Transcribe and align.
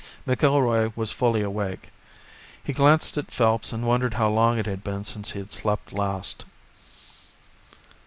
McIlroy 0.27 0.91
was 0.97 1.11
fully 1.11 1.43
awake. 1.43 1.89
He 2.63 2.73
glanced 2.73 3.19
at 3.19 3.29
Phelps 3.29 3.71
and 3.71 3.85
wondered 3.85 4.15
how 4.15 4.29
long 4.29 4.57
it 4.57 4.65
had 4.65 4.83
been 4.83 5.03
since 5.03 5.29
he 5.33 5.37
had 5.39 5.53
slept 5.53 5.93
last. 5.93 6.43